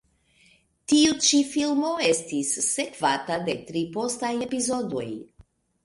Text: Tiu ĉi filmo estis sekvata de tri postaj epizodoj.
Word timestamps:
Tiu 0.93 1.17
ĉi 1.25 1.41
filmo 1.51 1.93
estis 2.07 2.55
sekvata 2.71 3.41
de 3.51 3.59
tri 3.71 3.87
postaj 4.01 4.37
epizodoj. 4.51 5.09